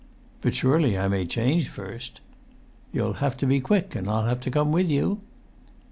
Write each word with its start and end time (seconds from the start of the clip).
"But 0.41 0.55
surely 0.55 0.97
I 0.97 1.07
may 1.07 1.27
change 1.27 1.69
first?" 1.69 2.21
"You'll 2.91 3.19
have 3.21 3.37
to 3.37 3.45
be 3.45 3.61
quick, 3.61 3.93
and 3.95 4.09
I'll 4.09 4.25
have 4.25 4.39
to 4.41 4.49
come 4.49 4.71
with 4.71 4.89
you." 4.89 5.21